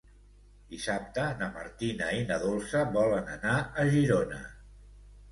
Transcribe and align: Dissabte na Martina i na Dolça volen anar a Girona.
Dissabte 0.69 1.25
na 1.41 1.49
Martina 1.57 2.07
i 2.19 2.23
na 2.31 2.37
Dolça 2.43 2.81
volen 2.95 3.29
anar 3.35 3.53
a 3.61 3.85
Girona. 3.97 4.41